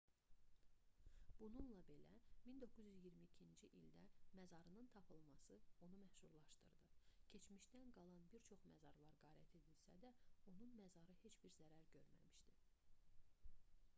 [1.39, 2.05] bununla belə
[2.45, 3.45] 1922-ci
[3.79, 3.91] ildə
[4.39, 5.57] məzarının tapılması
[5.89, 6.81] onu məşhurlaşdırdı
[7.35, 10.15] keçmişdən qalan bir çox məzarlar qarət edilsə də
[10.55, 12.35] onun məzarı heç bir zərər görməmişdi